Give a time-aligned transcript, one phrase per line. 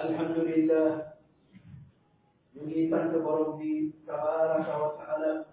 [0.00, 1.12] الحمد لله
[2.56, 5.44] يجيبنك بربي تبارك وتعالى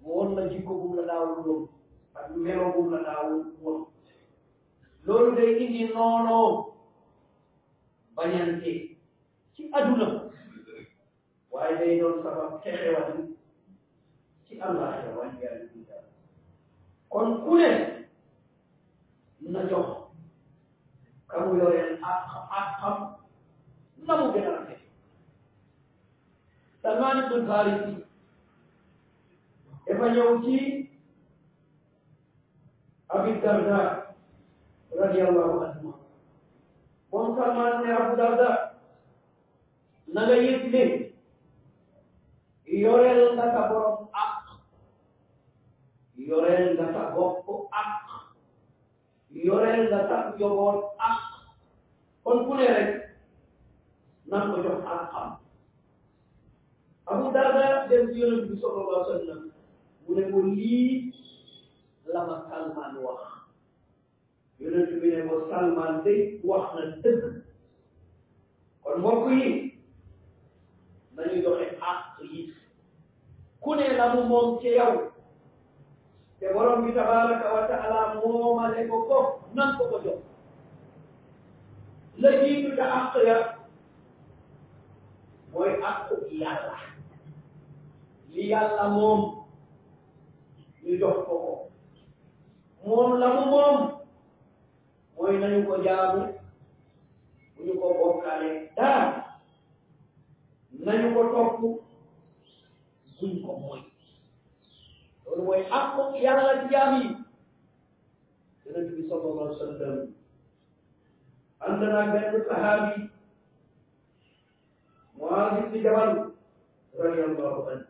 [0.01, 1.62] mu won la jikko bu la daawul woon
[2.21, 3.79] ak melo bu la daawul woon
[5.06, 5.83] loolu day indi
[8.17, 8.73] bañante
[9.55, 10.09] ci aduna
[11.53, 13.11] waaye day doon sabab texewal
[14.47, 16.12] ci àllaaxira wàññi yàlla
[17.13, 17.53] kon ku
[19.53, 19.89] na jox
[21.29, 22.25] ka mu yoreel ak
[22.59, 22.99] ak xam
[24.06, 24.81] na mu gën a rafet
[26.83, 27.81] Salman ibn Faris
[29.87, 30.56] dafa ñëw ci
[33.15, 33.81] Abi Darda
[34.99, 35.91] radiyallahu anhu
[37.11, 38.51] moom Salman ne Abu Darda
[40.12, 40.83] na nga yëg ne
[42.83, 44.02] yoreel nga sa borom
[46.27, 47.43] yoreel nga sa bopp
[47.75, 47.91] ak
[49.34, 51.19] yoreel nga sa ak
[52.22, 52.91] kon ku ne rek
[54.31, 55.31] ko jox ak xam
[57.12, 59.44] Abu Darda dem ci yonent bi sallallahu alayhi wa sallam
[60.06, 60.41] mu ne ko
[62.12, 63.21] la ma Salman wax
[64.62, 67.25] yonent bi ne ko Salman day wax na dëgg
[68.87, 69.47] kon mbokk yi
[71.19, 72.00] nañu joxe ak
[72.31, 72.54] yi
[73.60, 75.12] ku ne la mu moom ci yow
[76.42, 79.19] te borom bi tabaraka wa taala moomale ko ko
[79.56, 80.20] nan ko ko jox
[82.22, 83.36] la jiitu te àq ya
[85.53, 86.00] mooy àq
[86.42, 86.76] yàlla
[88.32, 89.20] li yàlla moom
[90.84, 91.16] ñu jox
[92.86, 93.76] moom la mu moom
[95.16, 96.22] mooy nañu ko jaamu
[97.64, 99.04] ñu ko bokkaale dara
[100.86, 101.54] nañu ko topp
[103.16, 103.82] buñ ko mooy
[105.25, 107.15] loolu mooy àqu yàlla ci jaam Allah
[108.65, 110.03] yonent bi sallallahu alayhi wa sallam
[111.65, 112.97] ànd naa benn sahaabi
[115.16, 116.12] Muaz ibn Jabal
[117.03, 117.87] radiyallahu anhu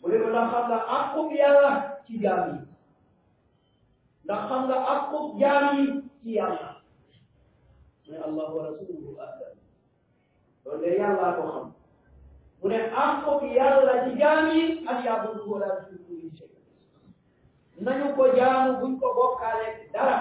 [0.00, 1.72] mu ne ma ndax xam nga àqu yàlla
[2.04, 2.44] ci jaam
[4.24, 4.80] ndax xam nga
[6.22, 6.32] ci
[8.26, 11.66] Allah wa rasuluhu a'lam ko xam
[12.62, 15.96] mu ne am ko fi yàlla ci jaam yi ak yaa bëgg ko daal di
[16.04, 16.30] suñu
[17.84, 20.16] nañu ko e jaamu buñ ko bokkaale dara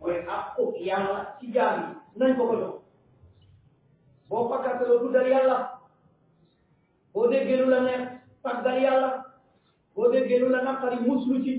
[0.00, 1.76] mooy ak ko fi yàlla ci jaam
[2.18, 2.74] nañ ko ko jox
[4.28, 5.58] boo fakkataloo tuddal yàlla
[7.14, 8.04] boo déggee lu la neex
[8.42, 9.08] taggal yàlla
[9.94, 11.52] boo déggee lu la naqari muslu ci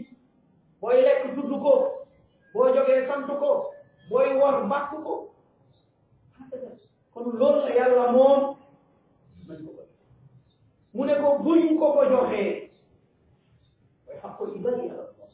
[0.82, 2.06] booy lekk tudd ko
[2.54, 3.48] boo jógee sant ko
[4.10, 5.30] booy wor bàkk ko
[7.14, 8.12] kon loolu la yàlla
[10.96, 12.50] mu ne ko buñ ko ko joxee
[14.06, 15.30] mooy xam ko ibadi ala allah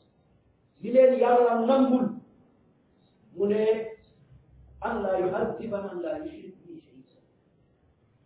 [0.81, 2.05] li leen yàlla nangul
[3.35, 3.61] mu ne
[4.87, 7.01] an laa yuadiba man laa yushrik bi shay'in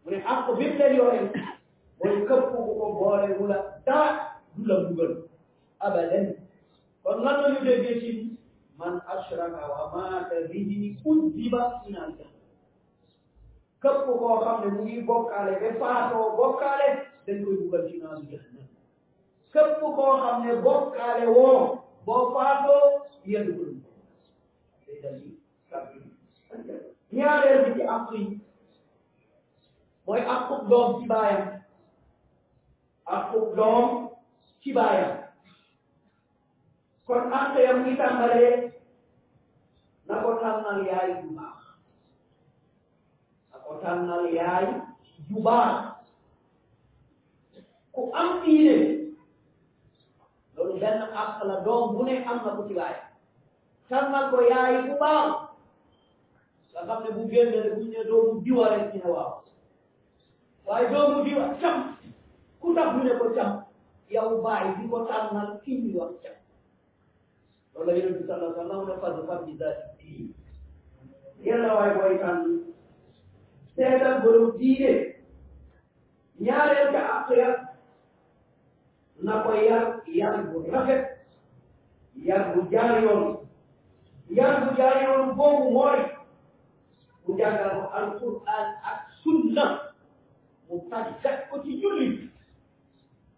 [0.04, 1.28] mu ne xaq bi mu leen yoreen
[2.00, 5.12] mooy këpp bu ko boole wu la dara du la mbugal
[5.86, 6.26] abadan
[7.04, 8.10] kon lan la ñu déggee ci
[8.80, 12.35] man ashraka wa maata bihi udiba min al jahannam
[13.86, 16.88] képp koo xam ne mu ngi bokkaale ba faatoo bokkaale
[17.26, 18.38] dañ koy bugal ci naaru yi
[19.54, 21.58] képp koo xam ne bokkaale woo
[22.06, 22.82] boo faatoo
[23.26, 25.22] yéen ko day dal
[27.16, 28.24] ñaareel bi ci àq yi
[30.06, 31.44] mooy àqub doom ci baayam
[33.16, 33.86] àqub doom
[34.62, 35.14] ci baayam
[37.08, 38.52] kon àq yam ngi tàmbalee
[40.08, 41.65] na ko tànnal yaay bu baax
[43.70, 44.82] otangal yaayi
[45.30, 45.98] jubaar
[47.92, 48.76] ko am ɗiine
[50.56, 52.96] loolu benn àq la doom bu ne am na ko ci waay
[53.90, 55.28] tànnal ko yaay bu baax
[56.72, 59.34] nga xam ne bu génne ne buñ ne doomu diwa rek ci ne waaw
[60.66, 61.96] waaye doomu diwa cam
[62.62, 63.52] ku tax ñu ne ko cam
[64.10, 66.36] yow baay bi ko tànnal kii ñuy wax cam
[67.74, 71.76] loolu la yonent bi sallallahu alayhi wa sallam ne fadu fad bi daati dii yàlla
[71.78, 72.18] waay booy
[73.76, 74.92] seetal borom diine
[76.46, 77.54] ñaareel ka ak yar
[79.26, 79.86] na ko yar
[80.20, 81.04] yar bu rafet
[82.28, 83.24] yar bu jaar yoon
[84.38, 86.00] yar bu jaar yoon boobu mooy
[87.28, 89.66] mu jàngal ko alquran ak sunna
[90.72, 92.08] mu tàggat ko ci julli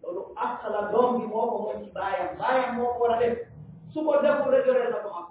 [0.02, 3.18] loolu àq la doom bi moo ko moom ci baayam baayam moo ko war a
[3.20, 3.38] def
[3.92, 5.26] su ko deful rek yoreel na ko am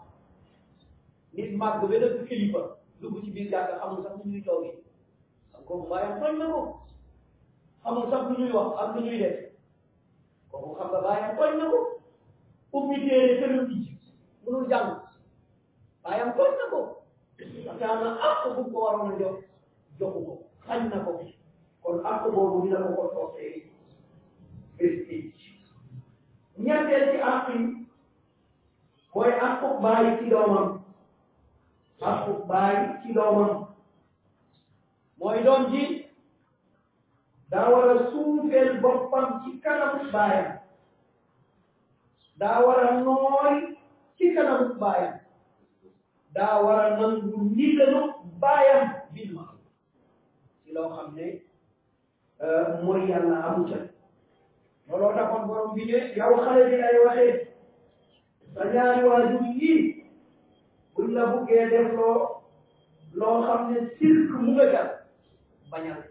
[1.34, 2.60] nit màgg ba dëkk kilifa
[3.02, 4.76] dugg ci biir jàkka xamul sax ni ñuy toogee
[5.68, 6.62] kooku bàyyam tooñ na ko
[7.88, 9.36] amul sax lu ñuy wax ak lu ñuy def
[10.50, 11.78] kooku xam na ko
[12.78, 13.78] ubbi téere tëral bi
[14.44, 14.90] mënul jàng
[16.04, 16.80] bàyyam tooñ na ko
[17.66, 19.36] parce que am na àq ko waroon a jox
[20.00, 20.34] joxu ko
[20.68, 21.12] xañ na ko
[21.84, 23.56] kon àq boobu dina ko ko toosee
[24.78, 25.18] bés bi
[26.64, 27.60] ñetteel ci àq yi
[29.14, 30.68] mooy àqu bàyyi ci doomam
[32.12, 33.50] àqu bàyyi ci doomam
[35.20, 35.84] mooy doom ji
[37.52, 40.52] daa war a suufeel boppam ci kanamu baayam
[42.40, 43.56] daa war a nooy
[44.18, 45.16] ci kanamu baayam
[46.36, 48.02] daa war a nangu ndigalu
[48.42, 48.84] baayam
[49.14, 49.46] bil ma
[50.64, 51.28] ci loo xam ne
[52.44, 53.80] euh, mooy yàlla amu ca
[54.90, 57.34] looloo taxoon borom bi ne yow xale bi lay waxee
[58.54, 59.82] sa ñaari waajur yii
[60.94, 62.30] buñ la buggee def loo
[63.20, 64.97] loo xam ne sirk mu nga jàpp
[65.70, 66.04] bañal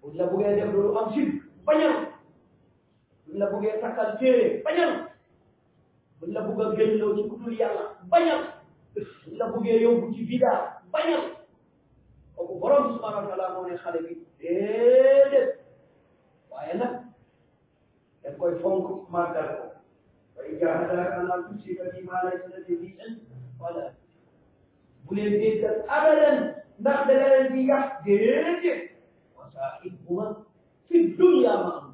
[0.00, 1.94] buñ la buggee def loolu am sirk bañal
[3.26, 4.92] buñ la buggee takkal téere bañal
[6.20, 8.42] buñ la bugg a génnloo ci ku dul yàlla bañal
[9.24, 11.22] buñ la buggee yóbbu ci bidaa bañal
[12.34, 15.48] kooku borom subhanahu wa taala moo ne xale bi déedéet
[16.50, 16.92] waaye nag
[18.22, 19.66] dañ koy fonk màggal ko
[20.36, 23.16] wa in jaahadaaka alaa an tushrika bimaa laysa laka bihi ilm
[25.04, 26.38] bu leen déggal abadan
[26.80, 28.88] نقدر يحجج
[29.36, 30.36] وصاحبهما
[30.88, 31.92] في الدنيا معروفة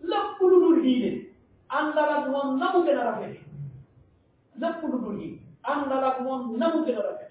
[0.00, 1.28] لقلوب الدين
[1.72, 3.34] أن لا نكون نمكن رفعه
[4.58, 7.28] لقلوب الدين أن لا نكون نمكن رفعه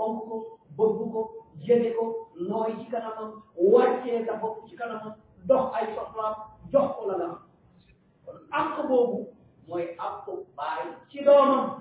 [0.00, 0.46] أمكو
[0.76, 1.30] بوبكو
[1.62, 2.14] جيبكو
[2.48, 6.36] نوي شكرنا وارتيه دفوك شكرنا دوح أي شكرا
[6.74, 7.26] jox ko la la
[8.26, 9.18] kon ak boobu
[9.68, 10.26] mooy ak
[10.58, 11.78] baay ci doomam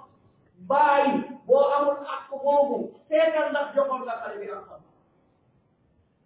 [0.70, 1.10] baay
[1.48, 2.78] boo amul ak boobu
[3.10, 4.81] seetal ndax jox nga xale bi ak xam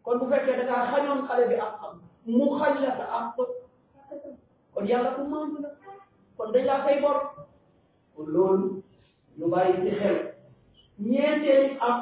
[0.04, 1.94] kon bu fekkee da ngaa xañoon xale bi ak xam
[2.38, 3.26] mu xañ la sa ak
[4.74, 5.70] kon yàlla ku maandu la
[6.38, 7.18] kon dañ laa fay bor
[8.16, 8.68] kon loolu
[9.38, 10.18] ñu bàyyi ci xel
[11.10, 11.98] ñeenteeli ak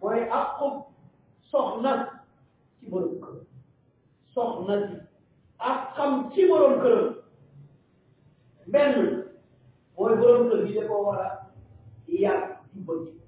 [0.00, 0.48] mooy ak
[1.50, 1.92] soxna
[2.78, 3.36] ci borom kër
[4.34, 4.94] soxna ci
[5.70, 6.96] ak xam ci borom kër
[8.72, 8.92] benn
[9.96, 11.28] mooy borom kër gi da koo war a
[12.22, 13.23] yàgg ci bëgg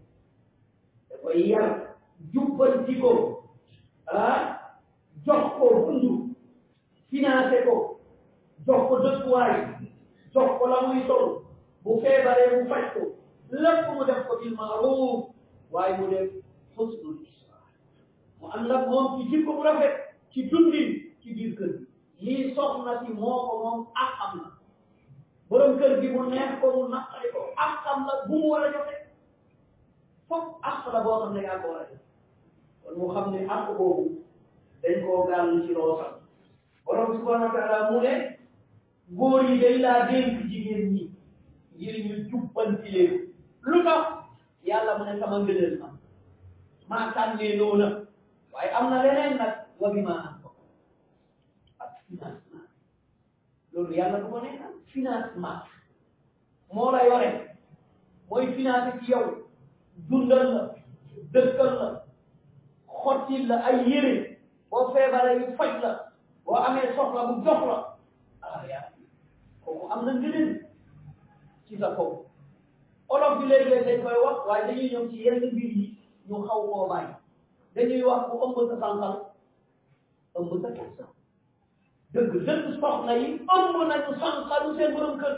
[1.34, 1.90] iya
[2.30, 3.42] jubbanti ko
[5.26, 6.30] jox ko dund
[7.10, 7.98] financé ko
[8.62, 9.54] jox ko dëkkuwaay
[10.30, 11.42] jox ko la muy sol
[11.82, 13.02] bu feebaree mu faj ko
[13.50, 15.20] lépp mu def ko bil maaruf
[15.74, 16.28] waaye mu def
[16.78, 17.64] xusnul islam
[18.38, 19.94] mu ànd ak moom ci jikko bu rafet
[20.30, 20.90] ci dundin
[21.22, 21.72] ci biir kër
[22.22, 24.50] gi lii soxna si moo ko moom ak am na
[25.50, 28.62] borom kër gi mu neex ko mu naqari ko ak am la bu mu war
[28.70, 28.94] a joxe
[30.28, 31.98] foofu àq la boo xam ne yaa ko war a def
[32.84, 34.02] kon mu xam ne àq boobu
[34.82, 36.12] dañ koo gàll ci loo xam
[36.84, 38.12] borom subhanahu wa taala mu ne
[39.18, 41.04] góor yi dañ laa dénk jigéen ñi
[41.74, 43.12] ngir ñu jubbanti leen
[43.70, 44.04] lu tax
[44.68, 45.88] yàlla mu ne sama ngëneel ma
[46.90, 47.88] maa tànnee noona
[48.52, 50.48] waaye am na leneen nag wa bi maa am ko
[51.82, 52.68] ak financement
[53.72, 54.50] loolu yàlla du ko ne
[54.92, 55.60] financement
[56.74, 57.30] moo la yore
[58.28, 59.45] mooy financé ci yow
[60.04, 60.62] dundal la
[61.32, 61.88] dëkkal la
[63.02, 64.12] xottil la ay yére
[64.70, 65.92] boo feebaree yu faj la
[66.44, 67.78] boo amee soxla bu jox la
[68.42, 68.64] ah
[69.94, 70.48] am na njëriñ
[71.66, 72.10] ci la kaw
[73.08, 75.86] olof bi léeg-léeg dañ koy wax waaye dañuy ñëw ci yenn mbir yi
[76.28, 77.14] ñu xaw koo bàyyi
[77.74, 79.14] dañuy wax bu ëmb sa sànqal
[80.36, 81.04] ëmb sa kersa
[82.12, 83.26] dëgg dëgg soxna yi
[83.56, 85.34] ëmb nañu sànqalu seen borom kër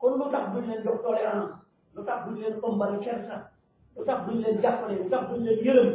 [0.00, 1.65] kon lu tax buñ leen jox tolérance
[1.96, 3.36] lu tax duñ leen ëmbal kersa
[3.96, 5.90] lu tax duñ leen jàppale lu tax duñ leen yërëm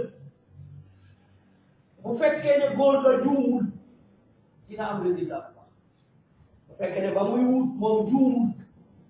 [2.04, 3.64] bu fekkee ne góor la juumul
[4.68, 5.72] dina am résultat bu baax
[6.68, 8.48] bu fekkee ne ba muy wut moom juumul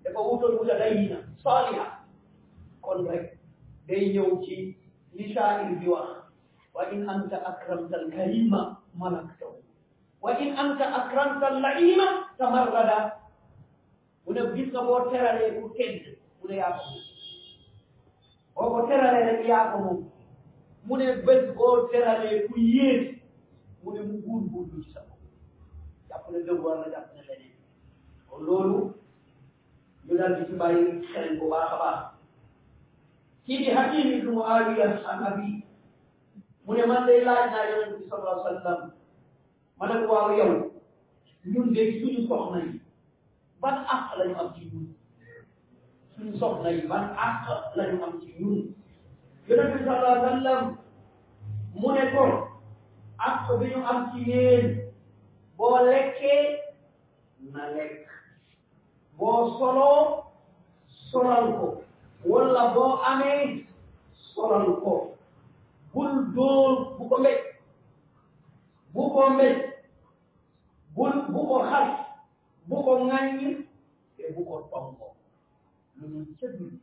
[0.02, 1.84] dafa wutoon wuta dayina saaliha
[2.82, 3.24] kon rek
[3.88, 4.56] day ñëw ci
[5.14, 6.08] li saa'ir bi wax
[6.74, 9.56] wa in anta akramta alkarima malaktahu
[10.22, 12.06] wa in anta akramta allaima
[12.38, 12.98] tamarrada
[14.24, 16.70] mu ne gis nga boo teralee ku kenn mu ne yaa
[18.54, 19.78] ko moom boo ko teralee rek yaa ko
[20.86, 23.02] mu ne bés boo teralee ku yéen
[23.84, 25.22] mu ne mu guur guur lu ci sa bopp
[26.08, 27.56] jàpp ne dëgg war na jàpp ne leneen
[28.28, 28.80] kon loolu
[30.06, 32.00] ñu daal di ci bàyyi xel bu baax a baax
[33.46, 35.64] kii di Hakim ibnu Muawiya an abi
[36.66, 38.80] mu ne man day laaj naa yonent bi sallallahu alayhi wa sallam
[39.78, 40.52] ma ne ko waaw yow
[41.44, 42.80] ñun de suñu soxna yi
[43.60, 44.91] ban àq la ñu am ci ñun
[46.22, 47.44] suñ soxla yi ban àq
[47.76, 48.54] la ñu am ci ñun
[49.46, 50.60] yonent bi sallallahu alayhi wa
[51.80, 52.22] mu ne ko
[53.28, 54.66] àq bi ñu am ci yéen
[55.56, 56.42] boo lekkee
[57.52, 58.00] na lekk
[59.18, 59.98] boo soloo
[61.10, 61.66] solal ko
[62.74, 63.42] boo amee
[64.34, 64.92] solal ko
[65.94, 67.38] bul dóor bu ko mbéj
[68.94, 69.02] bu
[70.96, 71.90] bul bu ko xas
[72.68, 73.42] bu ko ŋàññ
[74.16, 75.11] te bu ko
[76.02, 76.78] lu dul ca julli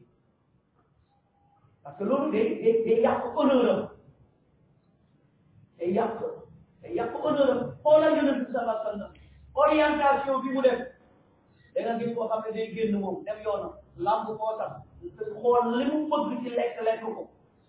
[1.83, 3.81] parce que loolu day day day yàq honneur am
[5.79, 6.13] day yàq
[6.81, 9.11] day yàq honneur am xoolal yonent bi sallallahu alayhi wa sallam
[9.63, 10.79] orientation bi mu def
[11.73, 13.73] da nga gis koo xam ne day génn moom dem yoonam
[14.05, 14.71] lamb koo tam
[15.41, 17.23] xool li mu bëgg ci lekk lekk ko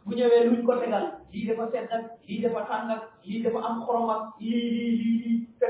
[0.05, 3.61] bu ñëwee luñ ko tegal lii dafa set nag lii dafa tàng nag lii dafa
[3.69, 4.63] am xorom ak lii
[4.99, 5.19] lii lii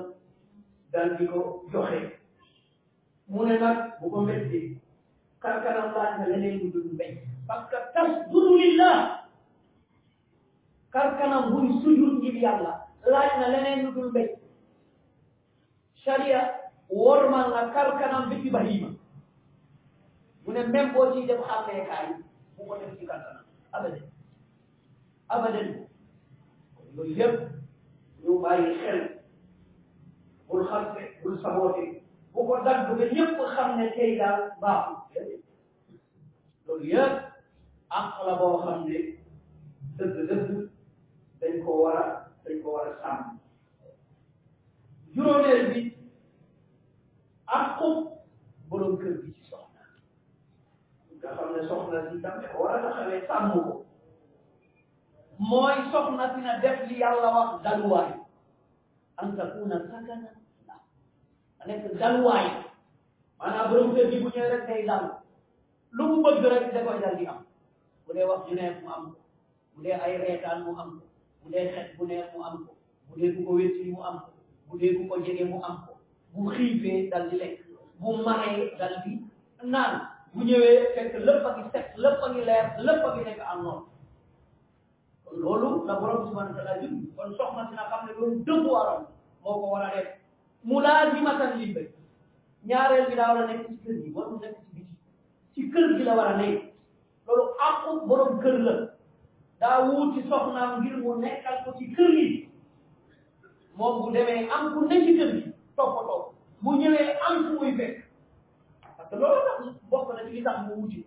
[0.94, 2.00] Dan di ko joxe.
[3.28, 4.78] Mu ne nak bu ko metti
[5.40, 7.72] karkaram la nga leneen lu dul mbéy parce
[10.92, 12.74] kar kanam buy sujud ngir yàlla
[13.06, 14.30] laaj na leneen lu dul mbéy
[15.94, 16.42] sharia
[16.90, 18.90] wormal na kar kanam bi ci bahima
[20.46, 22.08] mu ne même boo ciy def xàmmee kaay
[22.58, 24.08] bu ko def ci kar kanam abadan
[25.30, 25.70] abadan
[26.96, 27.40] loolu yëpp
[28.24, 29.00] ñu bàyyi xel
[30.48, 32.02] bul xamte bul saboote
[32.34, 35.28] bu ko dagg ba ñëpp xam ne tey daal baaxul
[36.68, 37.24] loolu yëpp
[37.90, 38.98] am la boo xam ne
[39.98, 40.68] dëgg dëgg
[41.40, 42.06] dañ ko war a
[42.44, 43.38] dañ ko war a sàmm
[45.14, 45.82] juróomeel bi
[47.46, 47.90] àqu
[48.70, 49.82] borom kër gi ci soxna
[51.20, 53.86] nga xam ne soxna si tam war a taxawee sàmm ko
[55.50, 58.12] mooy soxna si def li yàlla wax daluwaay
[59.18, 60.32] an takuna sakana
[61.60, 62.48] la nekk daluwaay
[63.40, 64.84] maanaam borom kër gi bu ñëwee rek day
[65.96, 67.46] lu mu bëgg rek da koy dal di am
[68.06, 68.48] bu dee wax
[68.84, 69.20] mu am ko
[69.76, 71.07] bu dee ay reetaan mu am ko
[71.48, 72.74] bu dee xet bu neex mu am ko
[73.12, 74.30] bu dee ku ko wétti mu am ko
[74.68, 75.92] bu dee ku ko jege mu am ko
[76.34, 77.58] bu xiifee dal di lekk
[78.00, 79.14] bu maree dal di
[79.74, 79.92] naan
[80.34, 83.40] bu ñëwee fekk lépp a ngi set lépp a ngi leer lépp a ngi nekk
[83.52, 83.80] en noor
[85.24, 88.36] kon loolu la borom subhanahu wa taala jëm kon soxna si na xam ne loolu
[88.48, 89.02] dëgg waram
[89.44, 90.08] moo ko def
[90.68, 91.90] mu laa ji matan li bëgg
[92.68, 94.96] ñaareel bi daa war a ci kër gi waru nekk ci biti
[95.54, 96.62] ci kër gi la war a nekk
[97.26, 98.74] loolu borom kër la
[99.62, 102.48] daa wuuti soxnaam ngir mu nekkal ko ci kër yi
[103.78, 104.42] moom bu demee
[104.90, 105.44] ne ci kër yi
[105.78, 106.34] toppatoo
[106.64, 107.96] bu ñëwee am ku muy fekk
[108.98, 111.06] parce que loolu tax bokk na ci li tax mu wuuti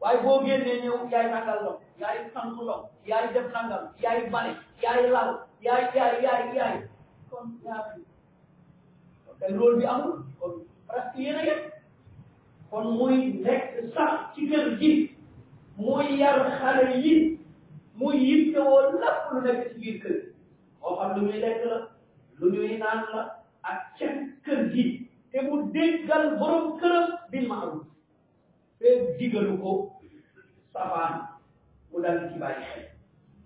[0.00, 4.52] waaye boo génnee ñëw yaay nangal lom yaay sanku lom yaay def nangal yaay bale
[4.82, 5.28] yaay law
[5.64, 6.76] yaay yaay yaay yaay
[7.30, 8.02] kon ñaari
[9.26, 10.58] kon
[10.90, 11.02] a
[11.46, 11.62] yëpp
[12.70, 13.82] kon muy nekk
[16.20, 17.39] yar xale yi
[18.00, 20.28] mooy yittewoo lépp lu nekk ci biir kër gi
[20.88, 21.60] moo lu ñuy lekk
[22.38, 23.22] lu ñuy naan la
[23.70, 24.84] ak kër gi
[25.30, 27.82] te mu déggal borom këram bil ma'ruf
[28.78, 28.88] te
[29.18, 29.72] digalu ko
[30.72, 31.20] safaan
[31.90, 32.84] mu dal ci bàyyi xel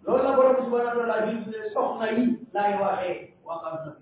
[0.04, 2.22] loolu la borom subhanahu wa taala bi ne soxna yi
[2.54, 3.18] laay waxee
[3.50, 3.92] waxam na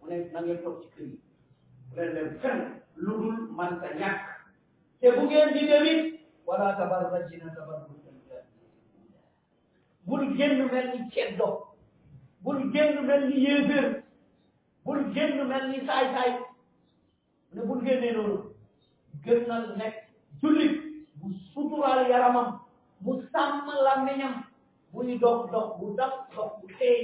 [0.00, 1.20] mu ne na ngeen ci
[1.94, 2.26] kër yi
[3.04, 4.26] lu dul man ta ñàkk
[5.00, 8.07] te bu ngeen di demit wala tabarrajina tabarruj
[10.08, 11.48] bul génn mel ni ceddo
[12.42, 14.02] bul génn mel ni yéeféer
[14.84, 16.32] bul génn mel ni saay-saay
[17.52, 18.36] ne bul génnee noonu
[19.24, 19.94] gën na nekk
[20.40, 20.74] jullit
[21.20, 22.58] bu suturaal yaramam
[23.00, 24.34] bu sàmm làmmiñam
[24.92, 27.00] buy dox dox bu dox dox bu teey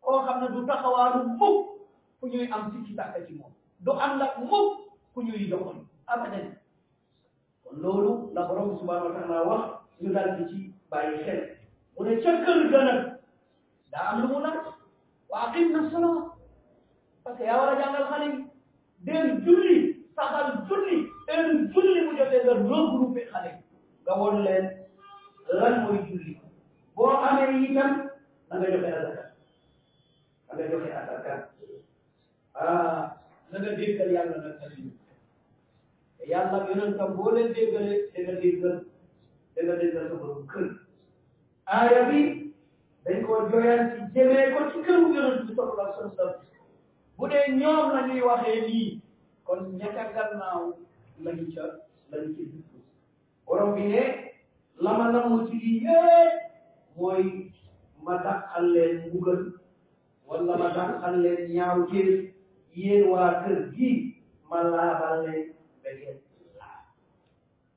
[0.00, 1.66] koo xam ne du taxawaalu mukk
[2.20, 3.52] ku ñuy am sikki sàkka ci moom
[3.84, 4.68] du ànd ak mukk
[5.14, 6.46] ku ñuy joxoon abadan
[7.64, 9.56] kon loolu la borom subhanahu wa taala
[10.14, 10.60] daal di ci
[11.24, 11.59] xel
[12.00, 12.80] mu ne ca kër ga
[14.10, 14.66] am lu mu laaj
[15.32, 15.42] wa
[15.72, 16.22] na salaa
[17.22, 18.40] parce que yaa xale yi
[19.06, 19.76] deen julli
[20.16, 20.96] saxal julli
[21.28, 23.60] deen julli mu jotee nga regroupé xale yi
[24.04, 24.66] nga woon leen
[25.60, 26.34] lan mooy julli
[26.94, 27.90] boo amee itam
[28.48, 29.24] na nga joxe azaka
[30.48, 31.32] na nga joxe azaka
[32.64, 33.02] ah
[33.50, 34.82] na nga déggal yàlla nag xale
[36.32, 38.76] yàlla yonentam boo leen déggalee da nga déggal
[39.54, 40.68] da nga déggal sa borom kër
[41.78, 42.12] አረቢ
[43.04, 46.30] በኢትዮጵያውያን ሲጀመር ችግሩ ግን ተጠቅላ ሰንሰብ
[47.22, 48.70] ወደ እኛም ለኔ ዋሄኒ
[49.48, 50.60] ኮንኛካጋናው
[51.24, 51.56] ለሚቻ
[52.12, 52.52] ለሚቻ
[53.52, 53.94] ኦሮሚዬ
[54.84, 55.86] ለማንም ሙቲዬ
[57.00, 57.24] ሞይ
[58.08, 59.42] መታቀለን ሙገል
[60.30, 62.10] ወላ መታቀለን ያውቴል
[62.80, 63.76] ይሄን ዋክርጊ
[64.52, 65.24] መላ ባለ
[65.84, 66.20] በጌት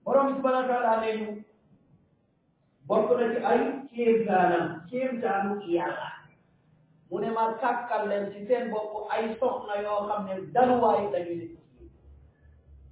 [0.09, 1.19] ኦሮሚስ በላካል አለኝ
[2.93, 3.59] bokk na ci ay
[3.89, 6.09] kéemtaanam kéemtaanu yàlla
[7.09, 11.33] mu ne ma sàkkal leen ci seen bopp ay soxna yoo xam ne daluwaay dañu
[11.39, 11.47] ne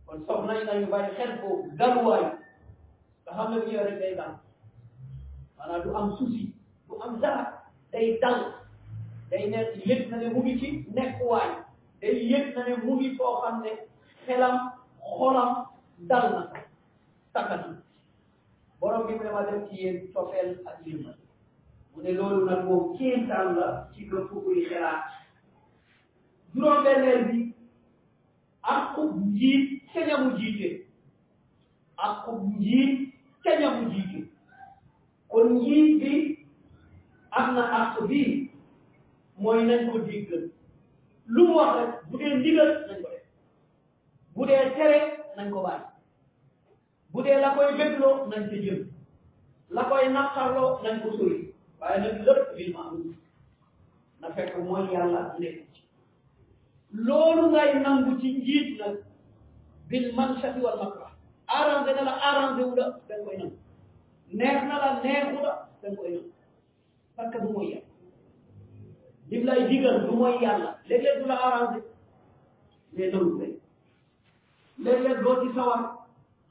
[0.06, 2.26] kon soxna yi nañu bàyyi xel boobu ay
[3.26, 4.32] nga xam ne bu ñëwee rek day dal
[5.58, 6.54] maanaam am souci
[6.88, 7.46] du am dara
[7.92, 8.40] day dal
[9.30, 11.50] day nekk yëg na ne mu ngi ci nekkuwaay
[12.02, 13.72] day yëg na ne mu ngi foo xam ne
[14.26, 14.58] xelam
[15.18, 15.52] xolam
[16.10, 16.44] dal na
[17.34, 17.70] sakkati
[18.82, 20.80] borom bi mu ne ma def ci yéen cofeel ak
[22.18, 25.06] loolu nag moom kéemtaan la ci gëm fu kuy xelaat
[26.54, 27.40] juróom-benneel bi
[28.62, 30.70] ak xub njiit sañamu jiite
[31.96, 33.14] ak xub njiit
[33.44, 34.20] sañamu jiite
[35.28, 36.14] kon njiit bi
[37.32, 38.50] am na àq bi
[39.38, 40.44] mooy nañ ko diggal
[41.28, 43.26] lu mu wax rek bu dee ndigal nañ ko def
[44.34, 45.00] bu dee tere
[45.38, 45.91] nañ ko bàyyi
[47.14, 48.82] bu dee la koy bégloo nañ ci jël
[49.76, 51.40] la koy naqarloo nañ ko sori
[51.80, 53.16] waaye nag lépp bil ma'ruf
[54.22, 55.80] na fekk mooy yàlla nekk ci
[57.08, 58.96] loolu ngay nangu ci njiit nag
[59.90, 61.12] bil manshati wal makrah
[61.58, 63.58] arrangé na la arrangé wu la da nga koy nangu
[64.38, 66.32] neex na la neexu la da nga koy nangu
[67.16, 67.90] parce que du mooy yàlla
[69.30, 71.80] lim lay digal du mooy yàlla léeg-léeg du la arrangé
[72.94, 73.54] mais nangu lay
[74.84, 75.98] léeg-léeg doo ci sawar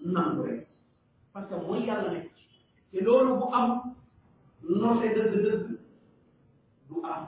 [0.02, 0.66] nangu rek
[1.32, 2.30] parce que mooy yàlla nekk
[2.90, 3.94] te loolu bu am
[4.62, 5.66] noote dëgg-dëgg
[6.88, 7.22] du am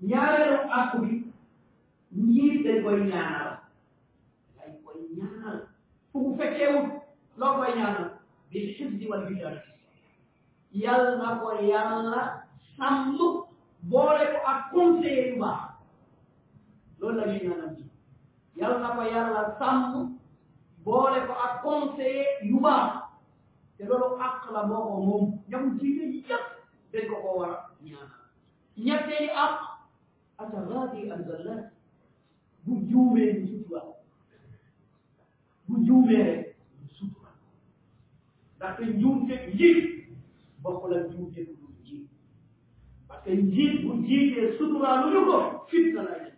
[0.00, 1.10] ñaareelu àq bi
[2.16, 3.48] ñii dañ koy ñaanal
[4.58, 5.58] dañ koy ñaanal
[6.10, 6.86] fu mu fekkeewul
[7.36, 8.10] loo koy ñaanal
[8.50, 9.70] bil xibdi wal hidayati
[10.72, 12.20] yàlla na ko yàlla
[12.78, 15.38] ko ak conseil
[17.00, 17.76] loolu la ñuy ñaanal
[18.58, 20.15] yàlla ko yàlla sàmm
[20.86, 22.60] boole ko ak conseiller yu
[23.76, 26.46] te loolu àq la moo ko moom ñam jigéen yëpp
[26.92, 28.22] dañ ko ko war a ñaanal
[28.84, 29.54] ñetteeli àq
[30.40, 31.64] ataraati an zallat
[32.64, 33.88] bu juumee ñu sutural
[35.68, 37.34] bu juumee rek ñu sutural
[38.56, 39.84] ndaxte njuumte njiit
[40.62, 42.06] bokk la njuumte bu dul njiit
[43.08, 45.36] parce que njiit bu jiitee suturaluñu ko
[45.68, 46.36] fitna lay def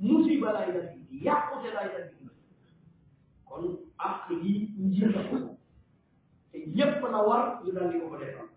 [0.00, 0.86] musiba lay def
[1.24, 2.23] yàqute lay def
[3.54, 3.66] kon
[4.10, 4.52] àq yi
[4.86, 5.36] njiit la ko
[6.50, 8.48] te yépp la war ñu daal di ko ko defal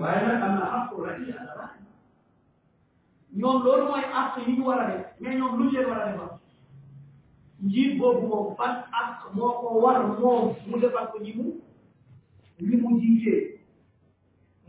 [0.00, 1.66] waaye nag am na àqu rajo ala la
[3.40, 6.00] ñoom loolu mooy àq yi ñu war a def mais ñoom lu ñu leen war
[6.00, 6.30] a defal
[7.66, 11.44] njiit boobu moom ban àq moo ko war moom mu defal ko ñi mu
[12.68, 13.40] ñi mu jiitee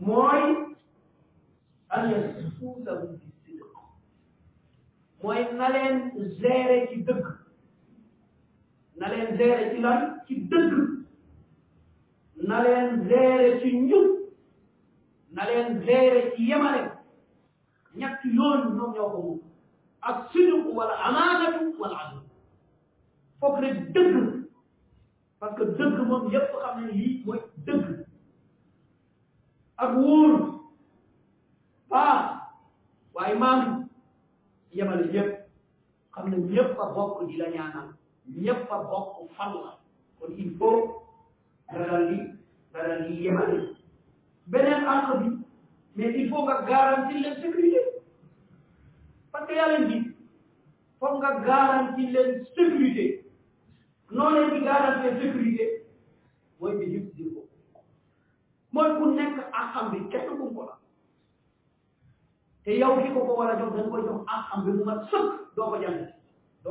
[0.06, 0.42] mooy
[1.94, 3.64] an yasfuusahum bi sidq
[5.22, 5.96] mooy na leen
[6.40, 7.47] gérer ci dëkk
[8.98, 10.76] na leen ci lan ci dëgg
[12.48, 12.88] na leen
[13.60, 14.08] ci njub
[15.34, 15.68] na leen
[16.34, 16.82] ci yemale
[17.98, 19.40] ñett yoon ñoom ñoo
[20.08, 22.18] ak sidq wala amaanatu wala adl
[23.40, 24.16] foog ne dëgg
[25.40, 27.84] parce que dëgg moom yépp xam ne lii mooy dëgg
[29.82, 30.34] ak wóor
[31.90, 32.18] paa
[33.14, 33.62] waaye maam
[34.76, 35.30] yemale yépp
[36.14, 37.46] xam ne ñépp a bokk di la
[38.36, 39.60] ñëpp a bokk falu
[40.20, 40.84] kon il faut
[41.70, 42.16] nga daal di
[42.70, 43.74] nga daal di yemale
[44.46, 44.58] bi
[45.96, 47.76] mais il faut nga garantir leen
[49.32, 50.14] parce que yàlla ji
[51.00, 53.24] foog nga garantir leen sécurité
[54.10, 54.64] noo leen
[55.20, 55.58] di
[56.60, 57.24] mooy bi yëpp di
[58.72, 60.76] mooy ku nekk àqam bi kenn ku ko la
[62.64, 65.26] te yow ko ko war a jox dañ koy jox àqam bi mu mat sëkk
[65.54, 65.76] doo ko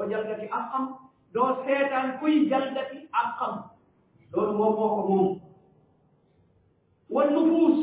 [0.05, 3.55] jàngati doo doo seetaan kuy jalgati ak xam
[4.33, 5.27] loolu moo moo ko moom
[7.11, 7.81] wan nufuus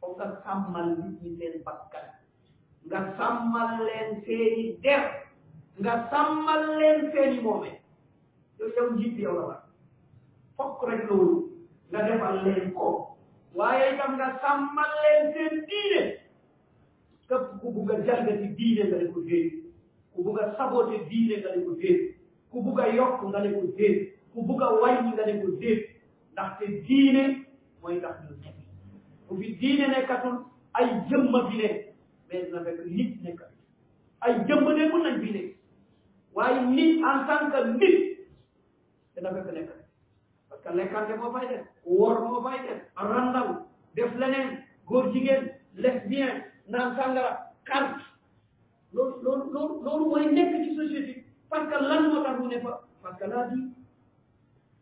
[0.00, 0.88] foog nga sàmmal
[2.90, 5.04] nga sàmmal leen seeni der
[5.80, 7.70] nga sàmmal leen seeni moome
[8.58, 9.62] yow yow njiit yow la war
[10.56, 11.36] fokk rek loolu
[11.90, 12.86] nga defal leen ko
[13.58, 16.02] waaye itam nga sàmmal leen seen diine
[17.28, 19.20] képp ku bugg a jalgati diine nga def ko
[20.14, 21.72] ku bugg a saboté diine nga ne ko
[22.50, 23.60] ku bugg yokk nga ne ko
[24.32, 24.68] ku bugg a
[25.16, 25.82] nga ne ko déet
[26.32, 27.22] ndaxte diine
[27.80, 28.58] mooy tax ñu nekk
[29.26, 30.36] bu fi diine nekkatul
[30.78, 31.68] ay jëmma bi ne
[32.28, 33.60] mais na fekk nit nekkatul
[34.24, 35.42] ay jëmma ne mën nañ bi ne
[36.36, 37.96] waaye nit en tant que nit
[39.14, 39.70] dana fekk nekk
[40.48, 43.48] parce que lekkante moo fay def woor moo fay def randal
[43.94, 44.48] def leneen
[44.86, 45.42] góor jigéen
[45.74, 46.34] lesbien
[46.68, 47.32] naan sàngara
[47.64, 48.00] carte
[48.94, 52.60] loolu loolu loolu loolu mooy nekk ci société parce que lan moo tax mu ne
[52.60, 53.70] fa parce que laa diin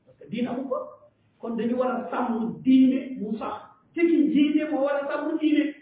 [0.04, 0.78] parce que diin amu ko
[1.38, 3.00] kon dañu war a sàmm diine
[3.94, 5.74] ki diine moo war a sàmm diine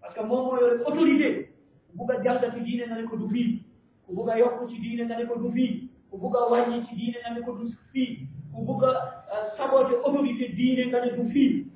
[0.00, 1.48] parce que moom moo yore autorité
[1.88, 3.62] ku bugg a jalgati diine na ne ko du fii
[4.06, 7.52] ku bugg a yokk ci diine ko du fii ku bugg a wàññi na ko
[7.52, 8.92] du fii ku bugg a
[9.32, 11.66] euh, saboter autorité diine nga ne du fii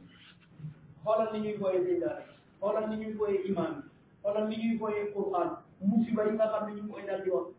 [1.04, 2.24] xoolal ni ñuy booyee déndaare
[2.60, 3.82] xoolal ni ñuy booyee imaam
[4.48, 6.46] ni ñuy booyee Qur'an musiba yi nga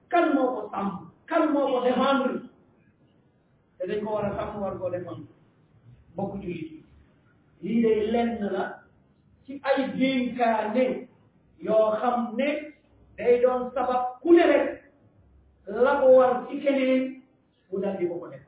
[0.09, 0.89] xam ne moo ko sàmm
[1.29, 1.83] kan moo ko
[4.13, 5.27] war a sàmm war koo défendre
[6.15, 6.81] bokk ci
[7.61, 8.83] lii lenn la
[9.45, 11.07] ci ay dénkaane
[11.59, 12.49] yoo xam ne
[13.17, 14.81] day doon sabab ku ne rek
[16.17, 17.21] war ci keneen
[17.71, 18.41] mu dal di ko ko def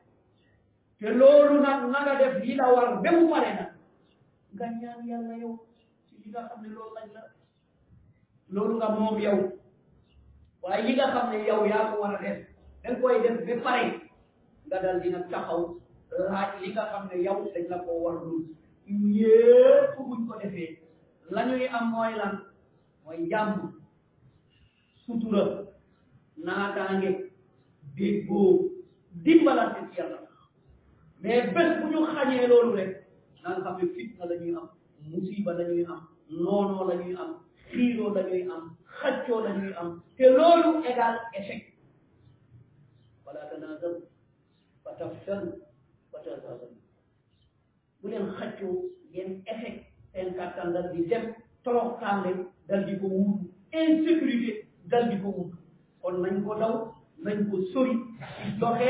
[0.98, 3.70] te loolu nag na nga def lii la war ba mu pare nag
[4.54, 5.54] nga ñaan yàlla yow
[6.06, 7.22] ci li xam ne loolu lañ la
[8.48, 8.88] loolu nga
[10.62, 12.38] waaye yi nga ne yow yaa ko def
[12.82, 13.84] da nga def ba pare
[14.66, 15.62] nga dal dina taxaw
[16.30, 18.34] laaj li nga xam ne yow dañ ko war lu
[19.18, 20.72] yépp buñ ko defee
[21.34, 22.32] la ñuy am mooy lan
[23.04, 23.54] mooy jàmm
[25.04, 25.44] sutura
[26.44, 27.10] naataange
[27.96, 28.52] déggoo
[29.24, 30.20] dimbalante ci yàlla
[31.22, 32.92] mais bés bu ñu xañee loolu rek
[33.42, 34.66] na nga xam fitna la ñuy am
[35.08, 36.00] musiba la ñuy am
[36.42, 37.30] noonoo la ñuy am
[37.70, 38.62] xiiroo la ñuy am
[39.00, 41.62] xaccoo la ñuy am te loolu égal échec
[43.26, 44.00] wala tanazaru
[44.84, 45.50] fa tafshalu
[46.10, 46.66] fa tazhabu
[48.00, 48.76] bu leen xaccoo
[49.10, 49.74] ngeen échec
[50.12, 51.24] seen kàttan dal di dem
[51.64, 52.30] torox tànde
[52.68, 53.46] dal di ko wuutu
[54.90, 55.30] dal di ko
[56.22, 56.52] nañ ko
[57.24, 57.94] nañ ko sori
[58.44, 58.88] di joxe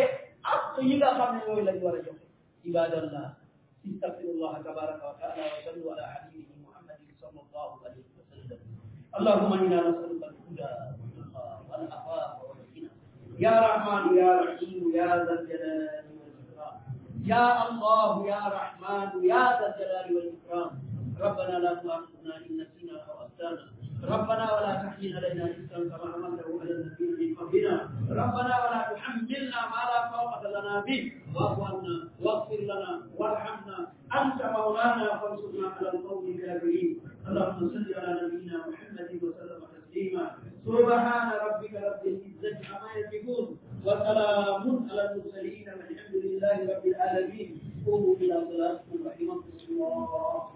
[0.54, 2.26] ak yi nga xam ne yooyu lañ war a joxe
[2.68, 3.28] ibadallah
[3.86, 5.44] istafirullah tabaraka wa taala
[5.84, 5.96] wa
[9.20, 12.88] اللهم إنا نسألك الهدى والتقى والعفاف والغنى
[13.44, 16.76] يا رحمن يا رحيم يا ذا الجلال والإكرام
[17.32, 20.70] يا الله يا رحمن يا ذا الجلال والإكرام
[21.24, 23.58] ربنا لا تؤاخذنا إن نسينا أو أخطأنا
[24.12, 27.76] ربنا ولا تحمل علينا إسرا كما حملته على الذين من قبلنا
[28.22, 33.78] ربنا ولا تحملنا ما لا طاقة لنا به واعف عنا واغفر لنا وارحمنا
[34.22, 38.89] أنت مولانا فانصرنا على القوم الكافرين اللهم صل على نبينا محمد
[40.00, 48.34] سبحان ربك رب العزة عما يصفون وسلام على المرسلين والحمد لله رب العالمين قوموا إلى
[48.48, 50.42] صلاتكم رحمكم الله